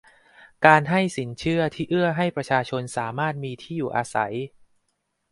[0.65, 4.33] การให้สินเชื่อที่เอื้อให้ประชาชนสามารถมีที่อยู่อาศัย